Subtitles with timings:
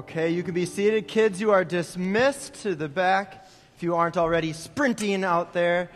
[0.00, 1.08] Okay, you can be seated.
[1.08, 5.90] Kids, you are dismissed to the back if you aren't already sprinting out there.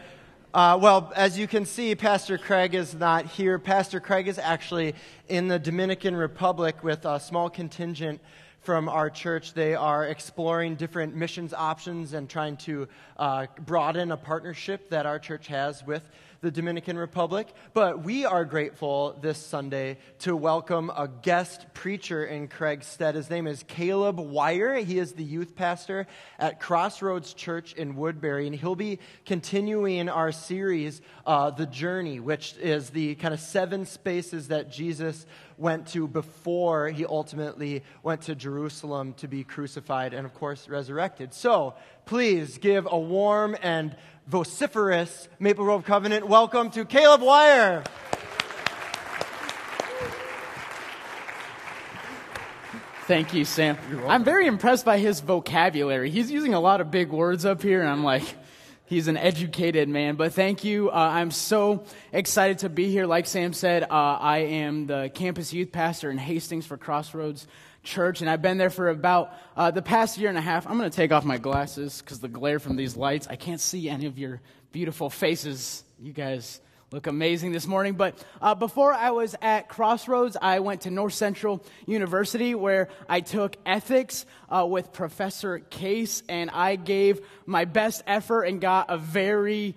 [0.52, 3.58] Uh, well, as you can see, Pastor Craig is not here.
[3.58, 4.94] Pastor Craig is actually
[5.30, 8.20] in the Dominican Republic with a small contingent
[8.60, 9.54] from our church.
[9.54, 12.86] They are exploring different missions options and trying to
[13.16, 16.02] uh, broaden a partnership that our church has with
[16.44, 17.48] the Dominican Republic.
[17.72, 23.14] But we are grateful this Sunday to welcome a guest preacher in Craig's stead.
[23.14, 24.74] His name is Caleb Wire.
[24.74, 26.06] He is the youth pastor
[26.38, 32.54] at Crossroads Church in Woodbury, and he'll be continuing our series, uh, The Journey, which
[32.58, 35.24] is the kind of seven spaces that Jesus
[35.56, 41.32] went to before he ultimately went to Jerusalem to be crucified and, of course, resurrected.
[41.32, 41.74] So
[42.06, 47.82] please give a warm and vociferous Maple Grove Covenant welcome to Caleb Wire.
[53.06, 53.76] Thank you, Sam.
[54.06, 56.10] I'm very impressed by his vocabulary.
[56.10, 58.22] He's using a lot of big words up here, and I'm like,
[58.86, 60.16] he's an educated man.
[60.16, 60.90] But thank you.
[60.90, 63.06] Uh, I'm so excited to be here.
[63.06, 67.46] Like Sam said, uh, I am the campus youth pastor in Hastings for Crossroads
[67.84, 70.66] church, and I've been there for about uh, the past year and a half.
[70.66, 73.60] I'm going to take off my glasses because the glare from these lights, I can't
[73.60, 74.40] see any of your
[74.72, 75.84] beautiful faces.
[76.00, 76.60] You guys
[76.94, 77.94] look amazing this morning.
[77.94, 83.20] But uh, before I was at Crossroads, I went to North Central University where I
[83.20, 88.96] took ethics uh, with Professor Case, and I gave my best effort and got a
[88.96, 89.74] very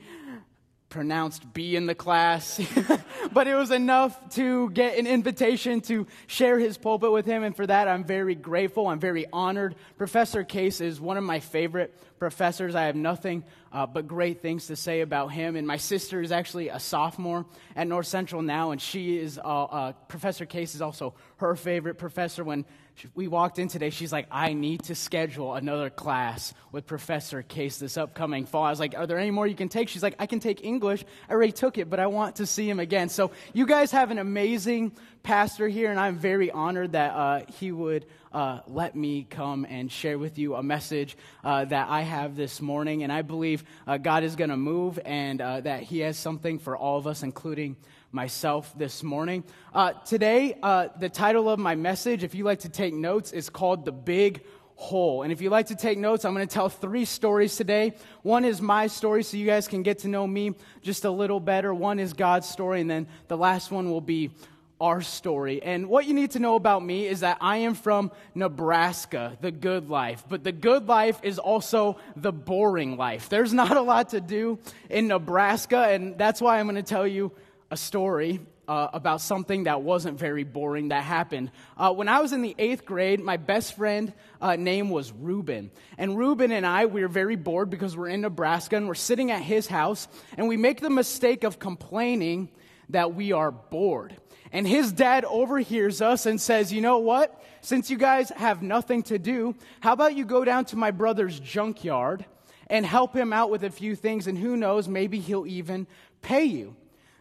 [0.90, 2.62] pronounced B in the class,
[3.34, 7.56] but it was enough to get an invitation to share his pulpit with him, and
[7.56, 8.88] for that I'm very grateful.
[8.88, 9.76] I'm very honored.
[9.98, 12.76] Professor Case is one of my favorite professors.
[12.76, 15.56] I have nothing uh, but great things to say about him.
[15.56, 19.42] And my sister is actually a sophomore at North Central now, and she is, uh,
[19.42, 22.44] uh, Professor Case is also her favorite professor.
[22.44, 22.66] When
[23.14, 27.78] we walked in today, she's like, I need to schedule another class with Professor Case
[27.78, 28.64] this upcoming fall.
[28.64, 29.90] I was like, Are there any more you can take?
[29.90, 31.06] She's like, I can take English.
[31.30, 33.10] I already took it, but I want to see him again.
[33.10, 34.94] So you guys have an amazing
[35.24, 39.92] pastor here, and I'm very honored that uh, he would uh, let me come and
[39.92, 43.04] share with you a message uh, that I have this morning.
[43.04, 46.60] And I believe uh, God is going to move and uh, that He has something
[46.60, 47.78] for all of us, including
[48.12, 49.44] myself this morning.
[49.74, 53.50] Uh, today, uh, the title of my message, if you like to take notes, is
[53.50, 54.44] called The Big
[54.76, 55.24] Hole.
[55.24, 57.94] And if you like to take notes, I'm going to tell three stories today.
[58.22, 61.40] One is my story, so you guys can get to know me just a little
[61.40, 61.74] better.
[61.74, 64.32] One is God's story, and then the last one will be
[64.80, 65.62] our story.
[65.64, 69.52] And what you need to know about me is that I am from Nebraska, the
[69.52, 70.24] good life.
[70.30, 73.30] But the good life is also the boring life.
[73.30, 77.08] There's not a lot to do in Nebraska, and that's why I'm going to tell
[77.08, 77.32] you
[77.72, 78.40] a story.
[78.70, 81.50] Uh, about something that wasn't very boring that happened.
[81.78, 84.12] Uh, when I was in the eighth grade, my best friend
[84.42, 85.72] uh, name was Ruben.
[85.98, 89.32] And Ruben and I, we were very bored because we're in Nebraska and we're sitting
[89.32, 92.50] at his house, and we make the mistake of complaining
[92.90, 94.18] that we are bored.
[94.52, 97.44] And his dad overhears us and says, You know what?
[97.62, 101.40] Since you guys have nothing to do, how about you go down to my brother's
[101.40, 102.26] junkyard
[102.68, 104.28] and help him out with a few things?
[104.28, 105.88] And who knows, maybe he'll even
[106.22, 106.76] pay you.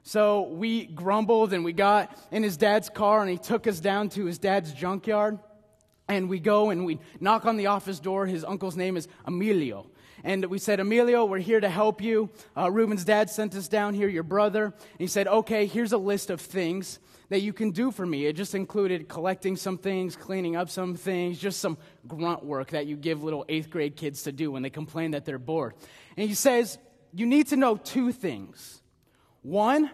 [0.06, 4.08] So we grumbled and we got in his dad's car and he took us down
[4.10, 5.40] to his dad's junkyard.
[6.06, 8.24] And we go and we knock on the office door.
[8.24, 9.90] His uncle's name is Emilio.
[10.22, 12.30] And we said, Emilio, we're here to help you.
[12.56, 14.66] Uh, Ruben's dad sent us down here, your brother.
[14.66, 18.26] And he said, okay, here's a list of things that you can do for me.
[18.26, 22.86] It just included collecting some things, cleaning up some things, just some grunt work that
[22.86, 25.74] you give little eighth grade kids to do when they complain that they're bored.
[26.16, 26.78] And he says,
[27.12, 28.82] You need to know two things.
[29.46, 29.92] One,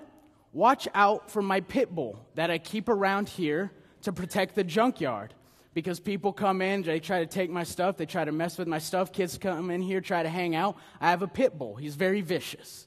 [0.54, 3.70] watch out for my pit bull that I keep around here
[4.00, 5.34] to protect the junkyard.
[5.74, 8.66] Because people come in, they try to take my stuff, they try to mess with
[8.66, 9.12] my stuff.
[9.12, 10.78] Kids come in here, try to hang out.
[11.02, 11.76] I have a pit bull.
[11.76, 12.86] He's very vicious.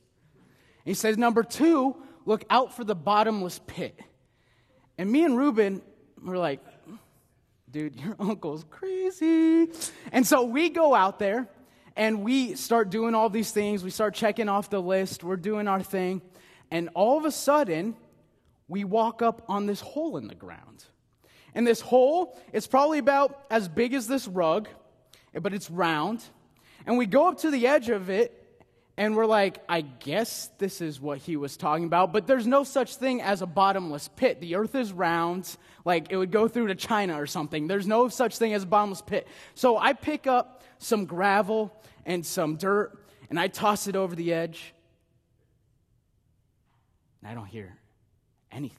[0.85, 3.99] He says, Number two, look out for the bottomless pit.
[4.97, 5.83] And me and Ruben
[6.19, 6.61] were like,
[7.69, 9.67] dude, your uncle's crazy.
[10.11, 11.47] And so we go out there
[11.95, 13.84] and we start doing all these things.
[13.84, 15.23] We start checking off the list.
[15.23, 16.23] We're doing our thing.
[16.72, 17.96] And all of a sudden,
[18.67, 20.85] we walk up on this hole in the ground.
[21.53, 24.67] And this hole is probably about as big as this rug,
[25.34, 26.23] but it's round.
[26.85, 28.41] And we go up to the edge of it
[28.97, 32.64] and we're like, I guess this is what he was talking about, but there's no
[32.64, 34.40] such thing as a bottomless pit.
[34.40, 37.67] The earth is round, like it would go through to China or something.
[37.67, 39.28] There's no such thing as a bottomless pit.
[39.53, 41.73] So I pick up some gravel
[42.06, 42.97] and some dirt,
[43.29, 44.73] and I toss it over the edge.
[47.25, 47.75] And I don't hear
[48.51, 48.77] anything.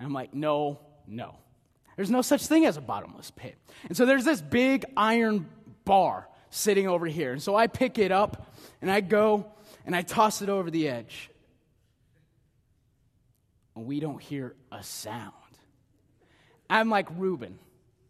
[0.00, 1.36] And I'm like, no, no.
[1.94, 3.56] There's no such thing as a bottomless pit.
[3.86, 5.48] And so there's this big iron
[5.84, 7.30] bar sitting over here.
[7.30, 8.52] And so I pick it up
[8.82, 9.46] and I go
[9.86, 11.30] and I toss it over the edge.
[13.76, 15.32] And we don't hear a sound.
[16.68, 17.56] I'm like, Reuben,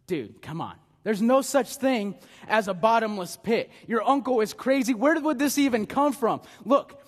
[0.06, 0.76] dude, come on.
[1.03, 2.15] There's no such thing
[2.49, 3.71] as a bottomless pit.
[3.87, 4.94] Your uncle is crazy.
[4.94, 6.41] Where would this even come from?
[6.65, 6.99] Look,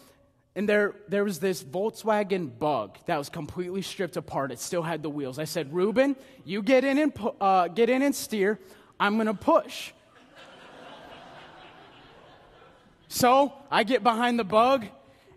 [0.55, 4.53] and there, there was this Volkswagen bug that was completely stripped apart.
[4.53, 5.39] It still had the wheels.
[5.39, 6.15] I said, Reuben,
[6.45, 8.59] you get in and, uh, get in and steer.
[9.01, 9.93] I'm going to push.
[13.09, 14.85] so I get behind the bug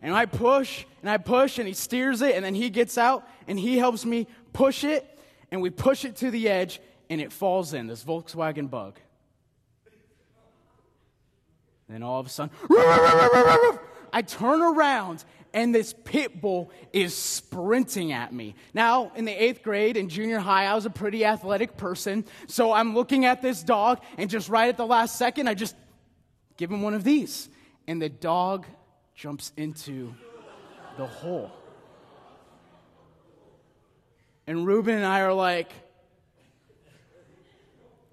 [0.02, 3.26] and I push and I push and he steers it and then he gets out
[3.48, 5.18] and he helps me push it
[5.50, 9.00] and we push it to the edge and it falls in, this Volkswagen bug.
[11.88, 12.54] Then all of a sudden,
[14.16, 18.56] I turn around and this pit bull is sprinting at me.
[18.74, 22.24] Now, in the eighth grade in junior high, I was a pretty athletic person.
[22.48, 25.76] So I'm looking at this dog, and just right at the last second, I just
[26.56, 27.50] give him one of these.
[27.88, 28.66] And the dog
[29.16, 30.16] jumps into
[30.98, 31.52] the hole.
[34.48, 35.74] And Reuben and I are like,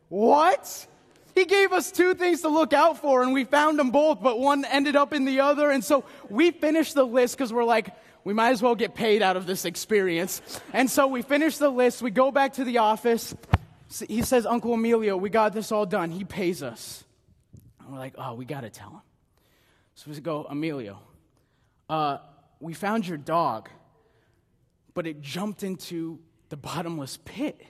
[0.09, 0.87] what?
[1.35, 4.39] He gave us two things to look out for, and we found them both, but
[4.39, 5.71] one ended up in the other.
[5.71, 7.89] And so we finished the list because we're like,
[8.25, 10.43] we might as well get paid out of this experience.
[10.73, 12.03] And so we finish the list.
[12.03, 13.35] We go back to the office.
[14.09, 16.11] He says, Uncle Emilio, we got this all done.
[16.11, 17.05] He pays us.
[17.81, 19.01] And we're like, oh, we got to tell him.
[19.95, 20.99] So we go, Emilio,
[21.89, 22.19] uh,
[22.61, 23.69] we found your dog,
[24.95, 26.19] but it jumped into
[26.49, 27.61] the bottomless pit.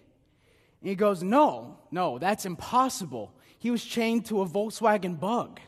[0.80, 3.32] And he goes, No, no, that's impossible.
[3.62, 5.60] He was chained to a Volkswagen bug.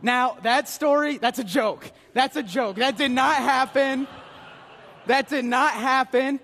[0.00, 1.90] now, that story, that's a joke.
[2.14, 2.76] That's a joke.
[2.76, 4.06] That did not happen.
[5.06, 6.38] That did not happen.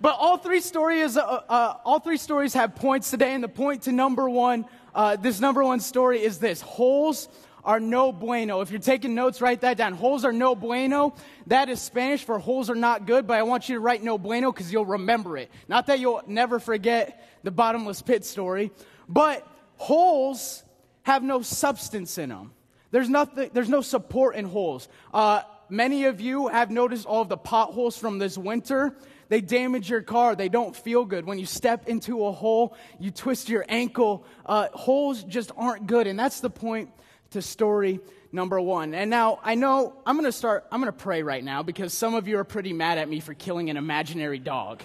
[0.00, 3.82] But all three stories, uh, uh, all three stories have points today, and the point
[3.82, 4.64] to number one,
[4.94, 7.28] uh, this number one story is this: holes
[7.64, 8.60] are no bueno.
[8.60, 9.94] If you're taking notes, write that down.
[9.94, 11.14] Holes are no bueno.
[11.46, 14.18] That is Spanish for holes are not good, but I want you to write no
[14.18, 15.50] bueno because you'll remember it.
[15.68, 18.70] Not that you'll never forget the bottomless pit story,
[19.08, 19.46] but
[19.76, 20.62] holes
[21.02, 22.52] have no substance in them.
[22.90, 24.88] There's, nothing, there's no support in holes.
[25.12, 28.94] Uh, many of you have noticed all of the potholes from this winter.
[29.28, 30.34] They damage your car.
[30.34, 31.26] They don't feel good.
[31.26, 34.24] When you step into a hole, you twist your ankle.
[34.46, 36.06] Uh, holes just aren't good.
[36.06, 36.90] And that's the point
[37.30, 38.00] to story
[38.32, 38.94] number one.
[38.94, 41.92] And now I know I'm going to start, I'm going to pray right now because
[41.92, 44.82] some of you are pretty mad at me for killing an imaginary dog.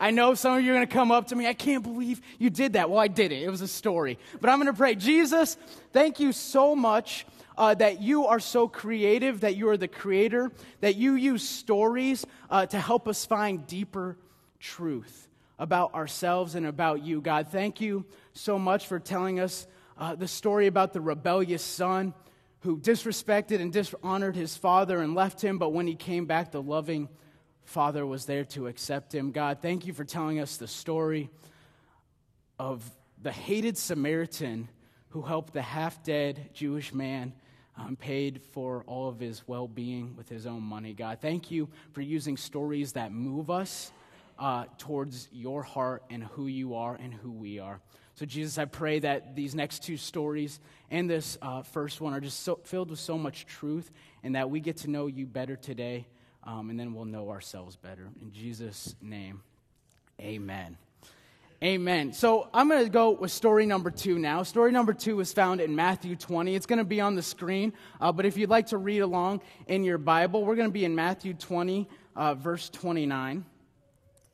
[0.00, 1.46] I know some of you are going to come up to me.
[1.46, 2.90] I can't believe you did that.
[2.90, 3.42] Well, I did it.
[3.42, 4.18] It was a story.
[4.40, 4.96] But I'm going to pray.
[4.96, 5.56] Jesus,
[5.92, 7.24] thank you so much
[7.56, 10.50] uh, that you are so creative, that you are the creator,
[10.80, 14.16] that you use stories uh, to help us find deeper
[14.58, 15.28] truth
[15.58, 17.20] about ourselves and about you.
[17.20, 19.66] God, thank you so much for telling us
[19.98, 22.14] uh, the story about the rebellious son
[22.60, 26.62] who disrespected and dishonored his father and left him, but when he came back, the
[26.62, 27.08] loving
[27.64, 29.32] father was there to accept him.
[29.32, 31.30] God, thank you for telling us the story
[32.58, 32.88] of
[33.20, 34.68] the hated Samaritan
[35.08, 37.32] who helped the half dead Jewish man
[37.76, 40.92] um, paid for all of his well being with his own money.
[40.92, 43.92] God, thank you for using stories that move us
[44.38, 47.80] uh, towards your heart and who you are and who we are.
[48.14, 52.20] So, Jesus, I pray that these next two stories and this uh, first one are
[52.20, 53.90] just so, filled with so much truth
[54.22, 56.06] and that we get to know you better today,
[56.44, 58.10] um, and then we'll know ourselves better.
[58.20, 59.42] In Jesus' name,
[60.20, 60.76] amen.
[61.62, 62.12] Amen.
[62.12, 64.42] So I'm going to go with story number two now.
[64.42, 66.56] Story number two is found in Matthew 20.
[66.56, 69.42] It's going to be on the screen, uh, but if you'd like to read along
[69.68, 73.44] in your Bible, we're going to be in Matthew 20, uh, verse 29.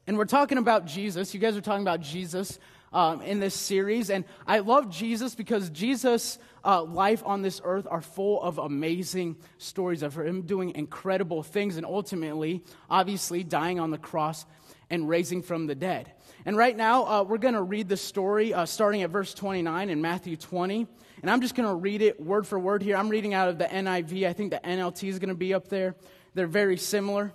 [0.09, 1.35] And we're talking about Jesus.
[1.35, 2.59] You guys are talking about Jesus
[2.95, 4.09] um, in this series.
[4.09, 9.37] And I love Jesus because Jesus' uh, life on this earth are full of amazing
[9.59, 14.47] stories of him doing incredible things and ultimately, obviously, dying on the cross
[14.89, 16.11] and raising from the dead.
[16.47, 19.91] And right now, uh, we're going to read the story uh, starting at verse 29
[19.91, 20.87] in Matthew 20.
[21.21, 22.97] And I'm just going to read it word for word here.
[22.97, 24.27] I'm reading out of the NIV.
[24.27, 25.97] I think the NLT is going to be up there.
[26.33, 27.35] They're very similar.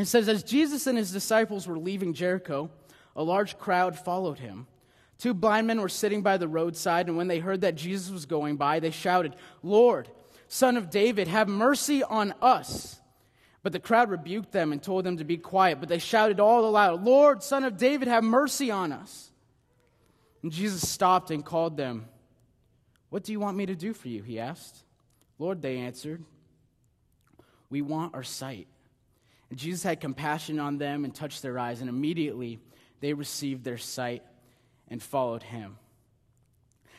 [0.00, 2.70] It says, As Jesus and his disciples were leaving Jericho,
[3.16, 4.66] a large crowd followed him.
[5.18, 8.24] Two blind men were sitting by the roadside, and when they heard that Jesus was
[8.24, 10.08] going by, they shouted, Lord,
[10.48, 12.98] son of David, have mercy on us.
[13.62, 16.64] But the crowd rebuked them and told them to be quiet, but they shouted all
[16.64, 19.30] aloud, Lord, son of David, have mercy on us.
[20.42, 22.06] And Jesus stopped and called them.
[23.10, 24.22] What do you want me to do for you?
[24.22, 24.82] He asked.
[25.38, 26.24] Lord, they answered,
[27.68, 28.68] We want our sight.
[29.56, 32.60] Jesus had compassion on them and touched their eyes, and immediately
[33.00, 34.22] they received their sight
[34.88, 35.76] and followed him.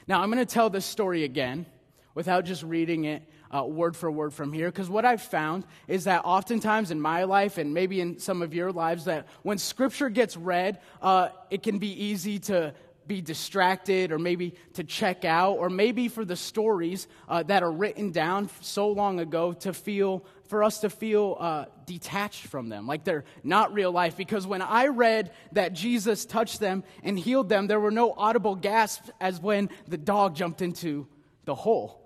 [0.08, 1.66] Now, I'm going to tell this story again
[2.14, 3.24] without just reading it
[3.56, 7.24] uh, word for word from here, because what I've found is that oftentimes in my
[7.26, 11.62] life, and maybe in some of your lives, that when scripture gets read, uh, it
[11.64, 12.74] can be easy to
[13.08, 17.72] be distracted or maybe to check out or maybe for the stories uh, that are
[17.72, 22.88] written down so long ago to feel for us to feel uh, detached from them
[22.88, 24.16] like they're not real life.
[24.18, 28.56] Because when i read that jesus touched them and healed them there were no audible
[28.56, 31.08] gasps as when the dog jumped into
[31.46, 32.01] the hole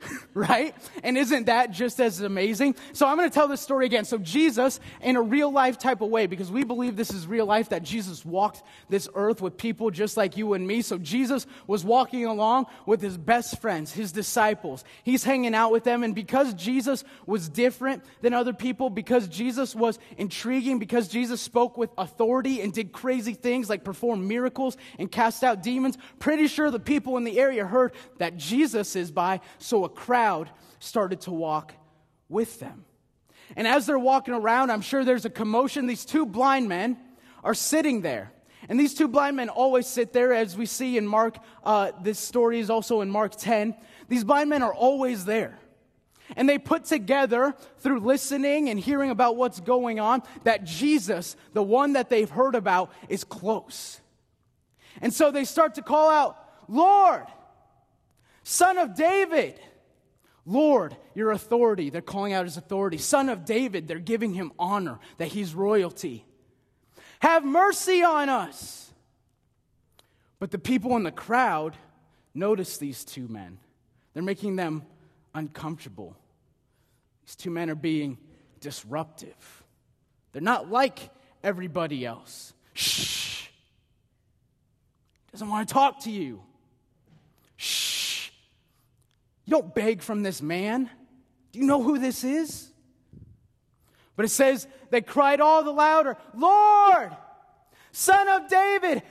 [0.34, 0.74] right?
[1.02, 2.76] And isn't that just as amazing?
[2.92, 4.04] So I'm going to tell this story again.
[4.04, 7.46] So Jesus, in a real life type of way, because we believe this is real
[7.46, 10.82] life, that Jesus walked this earth with people just like you and me.
[10.82, 14.84] So Jesus was walking along with his best friends, his disciples.
[15.02, 16.02] He's hanging out with them.
[16.02, 21.76] And because Jesus was different than other people, because Jesus was intriguing, because Jesus spoke
[21.76, 26.70] with authority and did crazy things like perform miracles and cast out demons, pretty sure
[26.70, 29.40] the people in the area heard that Jesus is by.
[29.58, 31.72] So a crowd started to walk
[32.28, 32.84] with them.
[33.56, 35.86] And as they're walking around, I'm sure there's a commotion.
[35.86, 36.98] These two blind men
[37.42, 38.30] are sitting there.
[38.68, 41.38] And these two blind men always sit there, as we see in Mark.
[41.64, 43.74] Uh, this story is also in Mark 10.
[44.08, 45.58] These blind men are always there.
[46.36, 51.62] And they put together, through listening and hearing about what's going on, that Jesus, the
[51.62, 54.00] one that they've heard about, is close.
[55.00, 56.36] And so they start to call out,
[56.68, 57.24] Lord,
[58.42, 59.58] Son of David,
[60.48, 61.90] Lord, your authority.
[61.90, 62.96] They're calling out his authority.
[62.96, 66.24] Son of David, they're giving him honor, that he's royalty.
[67.20, 68.90] Have mercy on us.
[70.38, 71.76] But the people in the crowd
[72.32, 73.58] notice these two men.
[74.14, 74.84] They're making them
[75.34, 76.16] uncomfortable.
[77.26, 78.16] These two men are being
[78.60, 79.64] disruptive.
[80.32, 81.10] They're not like
[81.44, 82.54] everybody else.
[82.72, 83.48] Shh.
[85.30, 86.42] Doesn't want to talk to you.
[89.48, 90.90] You don't beg from this man.
[91.52, 92.70] Do you know who this is?
[94.14, 97.16] But it says they cried all the louder, Lord,
[97.90, 99.02] Son of David,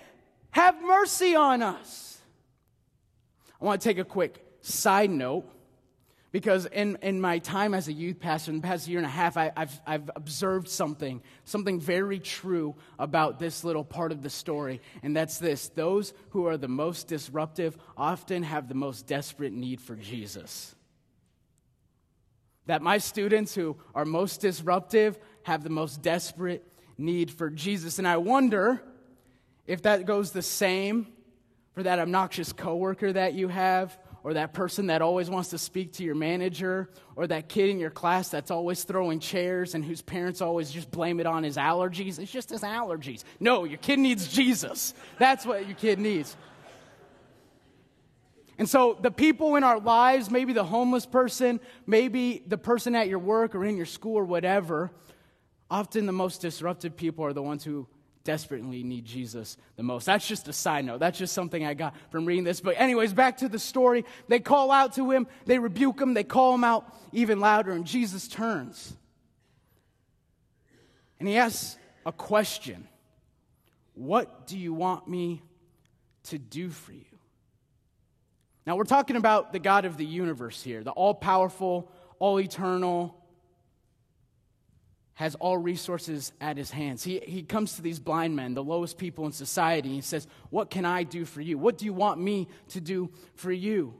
[0.51, 2.19] have mercy on us.
[3.59, 5.49] I want to take a quick side note
[6.31, 9.09] because in, in my time as a youth pastor, in the past year and a
[9.09, 14.29] half, I, have I've observed something, something very true about this little part of the
[14.29, 14.81] story.
[15.03, 19.79] And that's this those who are the most disruptive often have the most desperate need
[19.79, 20.75] for Jesus.
[22.65, 26.65] That my students who are most disruptive have the most desperate
[26.97, 27.99] need for Jesus.
[27.99, 28.83] And I wonder
[29.65, 31.07] if that goes the same
[31.73, 35.93] for that obnoxious coworker that you have or that person that always wants to speak
[35.93, 40.01] to your manager, or that kid in your class that's always throwing chairs and whose
[40.01, 42.19] parents always just blame it on his allergies.
[42.19, 43.23] It's just his allergies.
[43.39, 44.93] No, your kid needs Jesus.
[45.17, 46.35] That's what your kid needs.
[48.59, 53.07] And so, the people in our lives, maybe the homeless person, maybe the person at
[53.07, 54.91] your work or in your school or whatever,
[55.69, 57.87] often the most disruptive people are the ones who
[58.27, 60.05] desperately need Jesus the most.
[60.05, 60.99] That's just a side note.
[60.99, 62.59] That's just something I got from reading this.
[62.59, 64.03] But, anyways, back to the story.
[64.27, 67.85] They call out to him, they rebuke him, they call him out even louder, and
[67.85, 68.93] Jesus turns.
[71.21, 72.89] And he asks a question
[73.93, 75.41] What do you want me
[76.25, 77.05] to do for you?
[78.65, 83.16] Now, we're talking about the God of the universe here, the all powerful, all eternal,
[85.17, 87.03] has all resources at his hands.
[87.03, 90.27] He, he comes to these blind men, the lowest people in society, and he says,
[90.51, 91.57] What can I do for you?
[91.57, 93.95] What do you want me to do for you?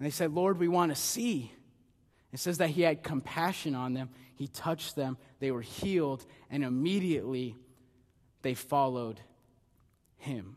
[0.00, 1.52] And they said, Lord, we want to see.
[2.32, 4.10] It says that he had compassion on them.
[4.34, 5.16] He touched them.
[5.38, 7.56] They were healed, and immediately
[8.42, 9.20] they followed
[10.16, 10.56] him.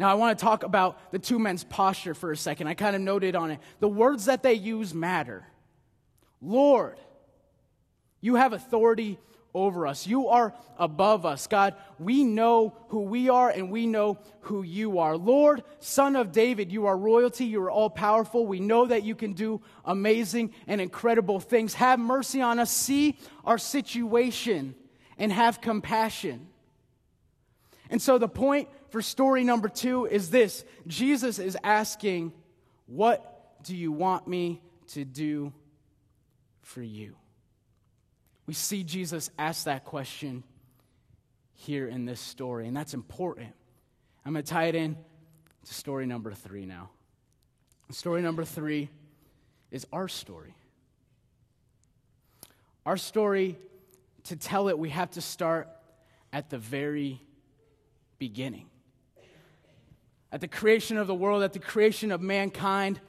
[0.00, 2.66] Now, I want to talk about the two men's posture for a second.
[2.66, 3.60] I kind of noted on it.
[3.78, 5.46] The words that they use matter.
[6.42, 6.98] Lord,
[8.20, 9.18] you have authority
[9.56, 10.06] over us.
[10.06, 11.46] You are above us.
[11.46, 15.16] God, we know who we are and we know who you are.
[15.16, 17.46] Lord, Son of David, you are royalty.
[17.46, 18.46] You are all powerful.
[18.46, 21.72] We know that you can do amazing and incredible things.
[21.74, 22.70] Have mercy on us.
[22.70, 24.74] See our situation
[25.16, 26.48] and have compassion.
[27.88, 32.34] And so the point for story number two is this Jesus is asking,
[32.86, 35.54] What do you want me to do
[36.60, 37.16] for you?
[38.46, 40.44] We see Jesus ask that question
[41.54, 43.48] here in this story, and that's important.
[44.24, 44.96] I'm going to tie it in
[45.64, 46.90] to story number three now.
[47.90, 48.90] Story number three
[49.70, 50.54] is our story.
[52.84, 53.56] Our story
[54.24, 55.68] to tell it, we have to start
[56.32, 57.20] at the very
[58.18, 58.66] beginning.
[60.32, 63.00] At the creation of the world, at the creation of mankind,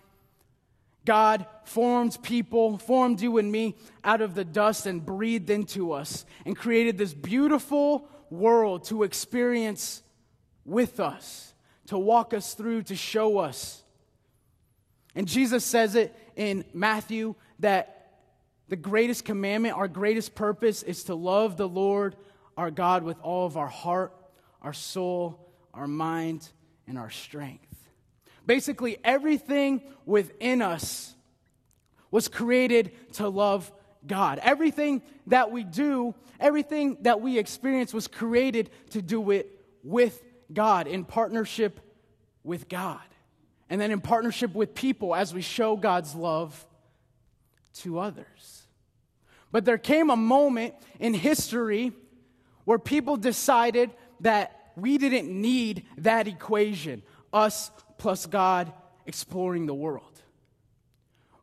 [1.08, 6.26] God formed people, formed you and me out of the dust and breathed into us
[6.46, 10.04] and created this beautiful world to experience
[10.66, 11.54] with us,
[11.86, 13.84] to walk us through, to show us.
[15.16, 18.12] And Jesus says it in Matthew that
[18.68, 22.18] the greatest commandment, our greatest purpose is to love the Lord
[22.58, 24.14] our God with all of our heart,
[24.62, 26.50] our soul, our mind,
[26.86, 27.77] and our strength.
[28.48, 31.14] Basically, everything within us
[32.10, 33.72] was created to love
[34.08, 34.40] God.
[34.42, 39.52] Everything that we do, everything that we experience was created to do it
[39.84, 41.82] with God, in partnership
[42.44, 43.02] with God.
[43.70, 46.66] And then in partnership with people as we show God's love
[47.82, 48.64] to others.
[49.52, 51.92] But there came a moment in history
[52.64, 58.72] where people decided that we didn't need that equation us plus God
[59.06, 60.04] exploring the world.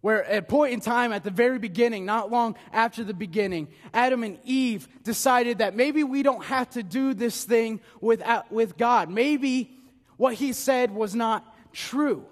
[0.01, 4.23] Where at point in time, at the very beginning, not long after the beginning, Adam
[4.23, 9.09] and Eve decided that maybe we don't have to do this thing without, with God.
[9.09, 9.71] Maybe
[10.19, 11.43] what he said was not
[11.73, 12.27] true.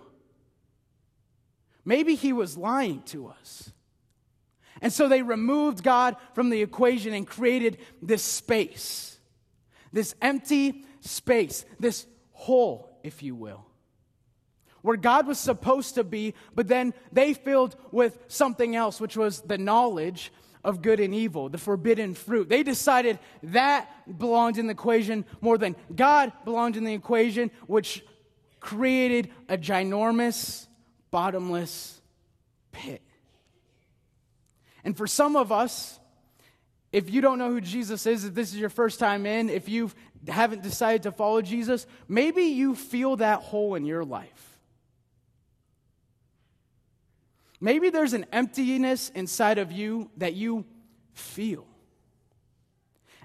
[1.85, 3.73] Maybe he was lying to us.
[4.83, 9.19] And so they removed God from the equation and created this space,
[9.93, 13.65] this empty space, this hole, if you will,
[14.83, 19.41] where God was supposed to be, but then they filled with something else, which was
[19.41, 20.33] the knowledge
[20.65, 22.49] of good and evil, the forbidden fruit.
[22.49, 28.05] They decided that belonged in the equation more than God belonged in the equation, which
[28.61, 30.67] created a ginormous,
[31.11, 32.01] bottomless
[32.71, 33.03] pit.
[34.85, 35.99] And for some of us,
[36.93, 39.69] if you don't know who Jesus is, if this is your first time in, if
[39.69, 39.91] you
[40.29, 44.52] haven't decided to follow Jesus, maybe you feel that hole in your life.
[47.63, 50.65] Maybe there's an emptiness inside of you that you
[51.13, 51.65] feel.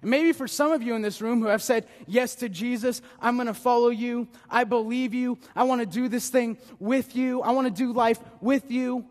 [0.04, 3.02] And maybe for some of you in this room who have said yes to Jesus,
[3.20, 4.28] I'm going to follow you.
[4.48, 5.40] I believe you.
[5.56, 7.42] I want to do this thing with you.
[7.42, 9.06] I want to do life with you.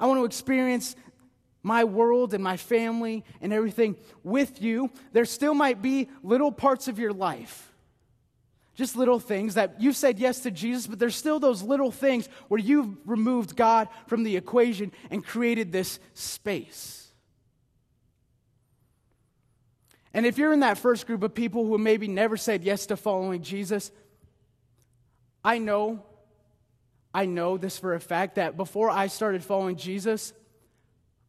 [0.00, 0.96] I want to experience
[1.62, 6.88] my world and my family and everything with you, there still might be little parts
[6.88, 7.71] of your life.
[8.74, 12.28] Just little things that you've said yes to Jesus, but there's still those little things
[12.48, 17.12] where you've removed God from the equation and created this space.
[20.14, 22.96] And if you're in that first group of people who maybe never said yes to
[22.96, 23.90] following Jesus,
[25.44, 26.04] I know,
[27.12, 30.32] I know this for a fact that before I started following Jesus,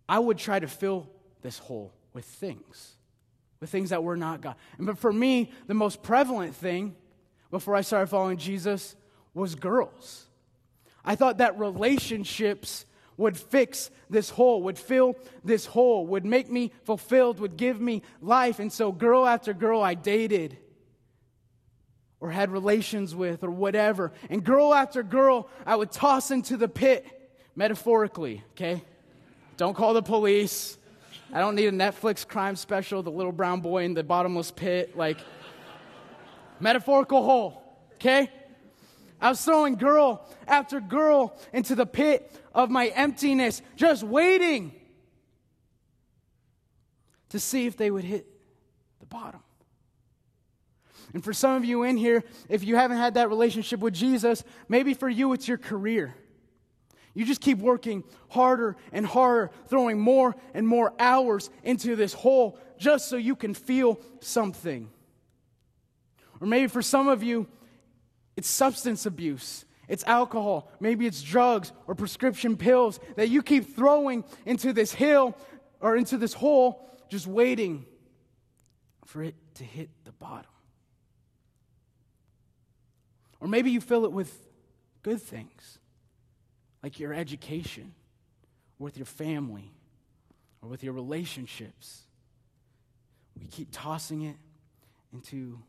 [0.08, 1.10] I would try to fill
[1.42, 2.96] this hole with things,
[3.60, 4.56] with things that were not God.
[4.78, 6.96] And but for me, the most prevalent thing
[7.54, 8.96] before I started following Jesus
[9.36, 10.26] was girls.
[11.06, 12.84] I thought that relationships
[13.16, 15.14] would fix this hole, would fill
[15.44, 18.58] this hole, would make me fulfilled, would give me life.
[18.58, 20.58] And so, girl after girl, I dated
[22.20, 24.14] or had relations with or whatever.
[24.32, 27.06] And girl after girl, I would toss into the pit,
[27.56, 28.82] metaphorically, okay?
[29.58, 30.80] Don't call the police.
[31.32, 34.98] I don't need a Netflix crime special, The Little Brown Boy in the Bottomless Pit.
[34.98, 35.20] Like,
[36.64, 37.62] metaphorical hole,
[37.96, 38.32] okay?
[39.22, 44.74] I was throwing girl after girl into the pit of my emptiness, just waiting
[47.30, 48.26] to see if they would hit
[49.00, 49.42] the bottom.
[51.14, 54.44] And for some of you in here, if you haven't had that relationship with Jesus,
[54.68, 56.16] maybe for you it's your career.
[57.14, 62.58] You just keep working harder and harder, throwing more and more hours into this hole
[62.80, 64.90] just so you can feel something.
[66.44, 67.48] Or maybe for some of you,
[68.36, 69.64] it's substance abuse.
[69.88, 75.38] It's alcohol, maybe it's drugs or prescription pills that you keep throwing into this hill
[75.80, 77.86] or into this hole, just waiting
[79.06, 80.52] for it to hit the bottom.
[83.40, 84.34] Or maybe you fill it with
[85.02, 85.80] good things
[86.82, 87.94] like your education,
[88.80, 89.72] or with your family,
[90.62, 92.02] or with your relationships.
[93.40, 94.36] We keep tossing it
[95.14, 95.60] into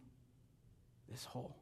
[1.14, 1.54] this hole.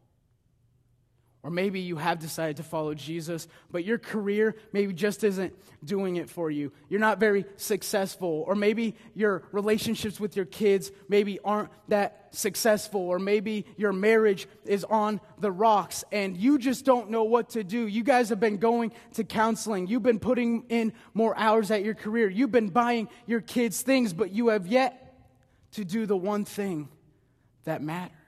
[1.43, 5.53] Or maybe you have decided to follow Jesus, but your career maybe just isn't
[5.85, 6.73] doing it for you.
[6.89, 8.45] You're not very successful.
[8.47, 13.01] Or maybe your relationships with your kids maybe aren't that successful.
[13.01, 17.65] Or maybe your marriage is on the rocks and you just don't know what to
[17.65, 17.89] do.
[17.89, 19.89] You guys have been going to counseling.
[19.89, 22.31] You've been putting in more hours at your career.
[22.31, 25.13] You've been buying your kids things, but you have yet
[25.73, 26.89] to do the one thing
[27.65, 28.22] that matters.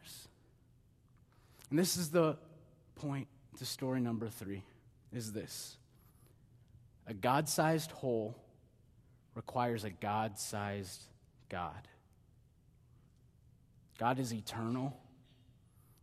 [1.70, 2.36] And this is the
[2.94, 4.62] point to story number three
[5.12, 5.76] is this.
[7.06, 8.36] A God sized hole
[9.34, 11.02] requires a God sized
[11.48, 11.88] God.
[13.98, 14.96] God is eternal.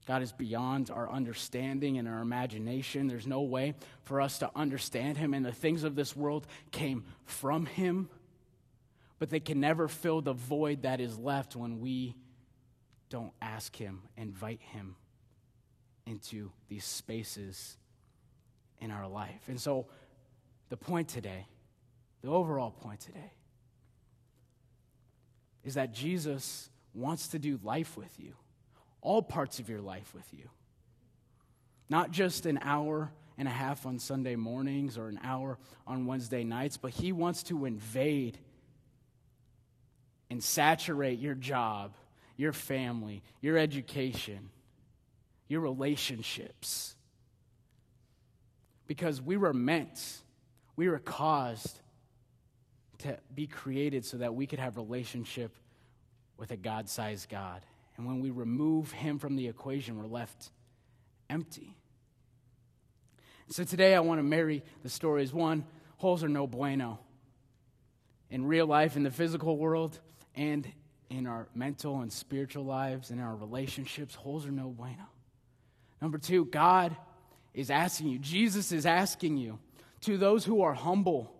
[0.07, 3.07] God is beyond our understanding and our imagination.
[3.07, 7.03] There's no way for us to understand Him, and the things of this world came
[7.25, 8.09] from Him,
[9.19, 12.15] but they can never fill the void that is left when we
[13.09, 14.95] don't ask Him, invite Him
[16.11, 17.77] into these spaces
[18.79, 19.47] in our life.
[19.47, 19.87] And so,
[20.69, 21.47] the point today,
[22.21, 23.31] the overall point today,
[25.63, 28.33] is that Jesus wants to do life with you,
[29.01, 30.49] all parts of your life with you.
[31.89, 36.43] Not just an hour and a half on Sunday mornings or an hour on Wednesday
[36.43, 38.37] nights, but He wants to invade
[40.29, 41.93] and saturate your job,
[42.37, 44.49] your family, your education,
[45.51, 46.95] your relationships.
[48.87, 50.21] Because we were meant,
[50.77, 51.81] we were caused
[52.99, 55.53] to be created so that we could have relationship
[56.37, 57.65] with a God sized God.
[57.97, 60.51] And when we remove him from the equation, we're left
[61.29, 61.75] empty.
[63.49, 65.33] So today I want to marry the stories.
[65.33, 65.65] One,
[65.97, 66.99] holes are no bueno.
[68.29, 69.99] In real life, in the physical world,
[70.33, 70.65] and
[71.09, 75.09] in our mental and spiritual lives, in our relationships, holes are no bueno.
[76.01, 76.95] Number two, God
[77.53, 79.59] is asking you, Jesus is asking you,
[80.01, 81.31] to those who are humble,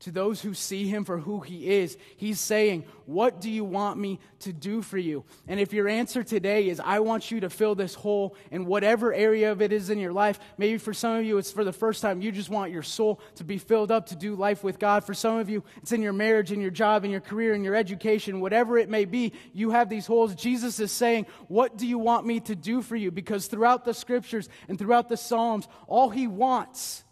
[0.00, 3.98] to those who see him for who he is, he's saying, What do you want
[3.98, 5.24] me to do for you?
[5.48, 9.14] And if your answer today is, I want you to fill this hole in whatever
[9.14, 11.72] area of it is in your life, maybe for some of you it's for the
[11.72, 14.78] first time, you just want your soul to be filled up to do life with
[14.78, 15.02] God.
[15.02, 17.64] For some of you, it's in your marriage, in your job, in your career, in
[17.64, 20.34] your education, whatever it may be, you have these holes.
[20.34, 23.10] Jesus is saying, What do you want me to do for you?
[23.10, 27.04] Because throughout the scriptures and throughout the Psalms, all he wants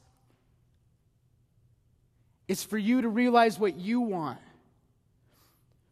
[2.48, 4.38] is for you to realize what you want.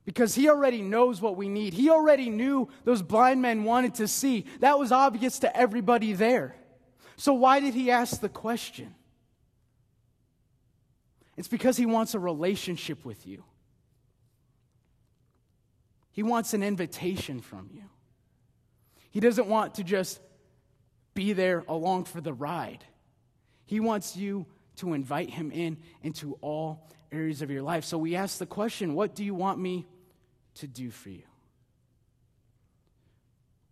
[0.04, 1.74] Because he already knows what we need.
[1.74, 4.46] He already knew those blind men wanted to see.
[4.60, 6.56] That was obvious to everybody there.
[7.16, 8.94] So why did he ask the question?
[11.36, 13.44] It's because he wants a relationship with you.
[16.10, 17.84] He wants an invitation from you.
[19.10, 20.20] He doesn't want to just
[21.14, 22.84] be there along for the ride.
[23.64, 27.84] He wants you to invite him in into all areas of your life.
[27.84, 29.86] So we ask the question what do you want me
[30.54, 31.22] to do for you?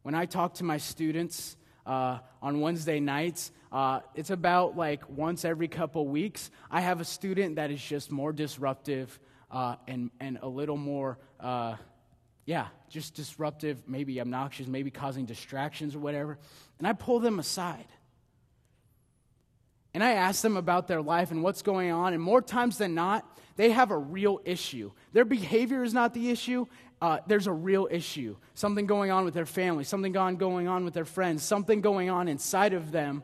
[0.03, 5.45] When I talk to my students uh, on Wednesday nights, uh, it's about like once
[5.45, 6.51] every couple weeks.
[6.71, 9.19] I have a student that is just more disruptive
[9.51, 11.77] uh, and, and a little more, uh,
[12.47, 16.39] yeah, just disruptive, maybe obnoxious, maybe causing distractions or whatever.
[16.79, 17.87] And I pull them aside
[19.95, 22.95] and I ask them about their life and what's going on, and more times than
[22.95, 24.93] not, they have a real issue.
[25.13, 26.67] Their behavior is not the issue.
[27.03, 28.37] Uh, there's a real issue.
[28.55, 32.29] Something going on with their family, something going on with their friends, something going on
[32.29, 33.23] inside of them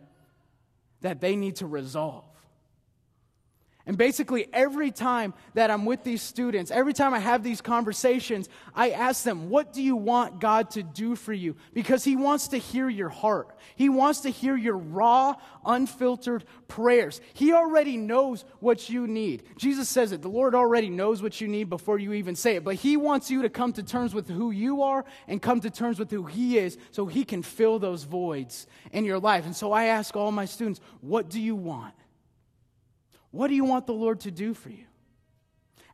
[1.03, 2.25] that they need to resolve.
[3.89, 8.49] And basically, every time that I'm with these students, every time I have these conversations,
[8.75, 11.55] I ask them, What do you want God to do for you?
[11.73, 13.57] Because He wants to hear your heart.
[13.77, 17.21] He wants to hear your raw, unfiltered prayers.
[17.33, 19.45] He already knows what you need.
[19.57, 20.21] Jesus says it.
[20.21, 22.65] The Lord already knows what you need before you even say it.
[22.65, 25.71] But He wants you to come to terms with who you are and come to
[25.71, 29.47] terms with who He is so He can fill those voids in your life.
[29.47, 31.95] And so I ask all my students, What do you want?
[33.31, 34.85] What do you want the Lord to do for you?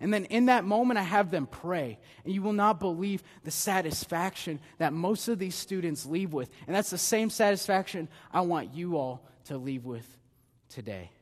[0.02, 2.00] And then in that moment, I have them pray.
[2.24, 6.50] And you will not believe the satisfaction that most of these students leave with.
[6.66, 10.06] And that's the same satisfaction I want you all to leave with
[10.68, 11.12] today.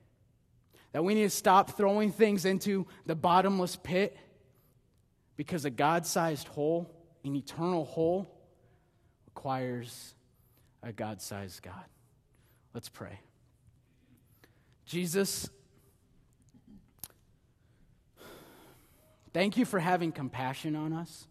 [0.92, 4.16] That we need to stop throwing things into the bottomless pit
[5.37, 6.90] because a God sized hole,
[7.23, 8.35] an eternal hole,
[9.27, 10.14] requires
[10.83, 11.85] a God sized God.
[12.73, 13.20] Let's pray.
[14.87, 15.51] Jesus,
[19.32, 21.26] Thank you for having compassion on us.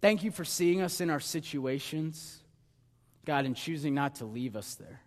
[0.00, 2.42] Thank you for seeing us in our situations,
[3.24, 5.02] God, and choosing not to leave us there.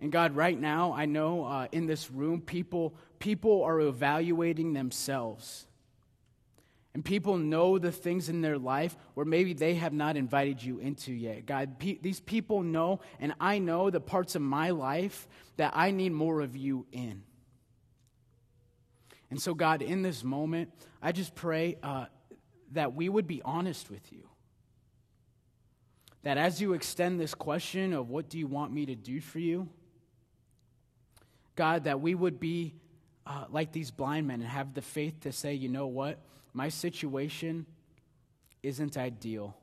[0.00, 5.66] And God, right now, I know uh, in this room, people, people are evaluating themselves.
[6.94, 10.78] And people know the things in their life where maybe they have not invited you
[10.78, 11.46] into yet.
[11.46, 15.90] God, pe- these people know, and I know the parts of my life that I
[15.90, 17.22] need more of you in.
[19.30, 20.70] And so, God, in this moment,
[21.02, 22.06] I just pray uh,
[22.72, 24.28] that we would be honest with you.
[26.22, 29.38] That as you extend this question of what do you want me to do for
[29.38, 29.68] you,
[31.54, 32.74] God, that we would be
[33.26, 36.18] uh, like these blind men and have the faith to say, you know what?
[36.54, 37.66] My situation
[38.62, 39.56] isn't ideal.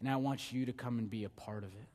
[0.00, 1.88] And I want you to come and be a part of it.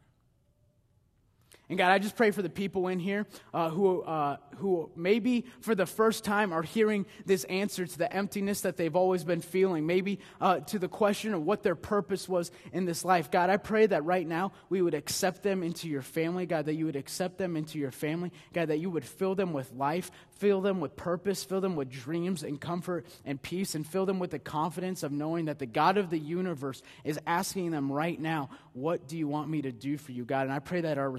[1.74, 5.46] And God, I just pray for the people in here uh, who, uh, who maybe
[5.60, 9.42] for the first time are hearing this answer to the emptiness that they've always been
[9.42, 13.32] feeling, maybe uh, to the question of what their purpose was in this life.
[13.32, 16.46] God, I pray that right now we would accept them into your family.
[16.46, 18.32] God, that you would accept them into your family.
[18.54, 21.90] God, that you would fill them with life, fill them with purpose, fill them with
[21.90, 25.66] dreams and comfort and peace, and fill them with the confidence of knowing that the
[25.66, 29.72] God of the universe is asking them right now, What do you want me to
[29.72, 30.44] do for you, God?
[30.44, 31.10] And I pray that our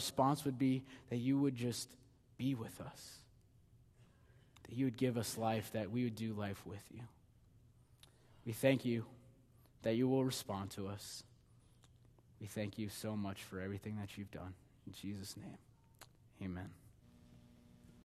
[0.45, 1.89] would be that you would just
[2.37, 3.19] be with us,
[4.69, 7.01] that you would give us life, that we would do life with you.
[8.47, 9.05] We thank you
[9.83, 11.23] that you will respond to us.
[12.41, 14.55] We thank you so much for everything that you've done.
[14.87, 15.59] In Jesus' name,
[16.43, 16.84] amen.